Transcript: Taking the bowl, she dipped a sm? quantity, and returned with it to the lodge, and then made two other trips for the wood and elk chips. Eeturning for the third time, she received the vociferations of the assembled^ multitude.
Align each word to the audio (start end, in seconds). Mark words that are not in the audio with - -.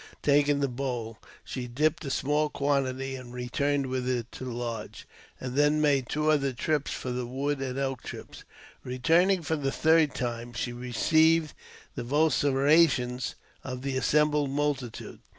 Taking 0.23 0.61
the 0.61 0.67
bowl, 0.67 1.19
she 1.43 1.67
dipped 1.67 2.03
a 2.05 2.09
sm? 2.09 2.47
quantity, 2.53 3.15
and 3.15 3.31
returned 3.31 3.85
with 3.85 4.09
it 4.09 4.31
to 4.31 4.45
the 4.45 4.49
lodge, 4.51 5.07
and 5.39 5.53
then 5.55 5.79
made 5.79 6.09
two 6.09 6.31
other 6.31 6.53
trips 6.53 6.89
for 6.89 7.11
the 7.11 7.27
wood 7.27 7.59
and 7.61 7.77
elk 7.77 8.01
chips. 8.01 8.43
Eeturning 8.83 9.45
for 9.45 9.55
the 9.55 9.71
third 9.71 10.15
time, 10.15 10.53
she 10.53 10.73
received 10.73 11.53
the 11.93 12.03
vociferations 12.03 13.35
of 13.63 13.83
the 13.83 13.95
assembled^ 13.95 14.49
multitude. 14.49 15.19